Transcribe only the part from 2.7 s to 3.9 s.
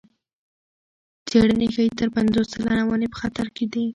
ونې په خطر کې دي.